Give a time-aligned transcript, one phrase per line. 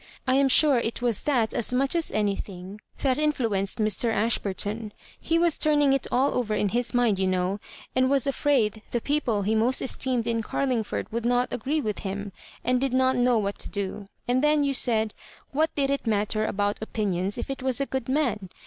[0.25, 4.11] I am sure it was that as much as anything that in fluenced Mr.
[4.11, 4.93] Ashburton.
[5.19, 7.59] He' was turning it all over in his mind, you know,
[7.95, 12.31] and was afraid the people he mosc esteemed in Oarlingford would not agree with him,
[12.63, 15.13] and did not know what to do; and then you said,
[15.51, 18.49] What did it matter about opinions, if it was a good man